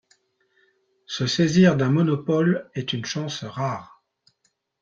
[1.05, 4.01] Se saisir d’un monopole est une chance rare.